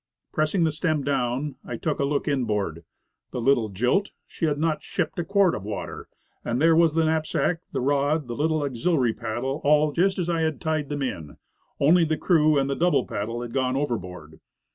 Pressing 0.33 0.63
the 0.63 0.71
stem 0.71 1.03
down, 1.03 1.57
I 1.63 1.77
took 1.77 1.99
a 1.99 2.05
look 2.05 2.27
inboard. 2.27 2.83
The 3.29 3.39
little 3.39 3.69
jilt! 3.69 4.09
She 4.25 4.45
had 4.45 4.57
not 4.57 4.81
shipped 4.81 5.19
a 5.19 5.23
quart 5.23 5.53
of 5.53 5.63
water. 5.63 6.07
And 6.43 6.59
there 6.59 6.75
was 6.75 6.95
the 6.95 7.05
knap 7.05 7.27
sack, 7.27 7.59
the 7.71 7.81
rod, 7.81 8.27
the 8.27 8.33
little 8.35 8.63
auxiliary 8.63 9.13
paddle, 9.13 9.61
all 9.63 9.91
just 9.91 10.17
as 10.17 10.27
I 10.27 10.41
had 10.41 10.59
tied 10.59 10.89
them 10.89 11.03
in; 11.03 11.37
only 11.79 12.03
the 12.03 12.17
crew 12.17 12.57
and 12.57 12.67
the 12.67 12.75
double 12.75 13.03
blade 13.05 13.29
had 13.43 13.53
gone 13.53 13.77
overboard. 13.77 14.39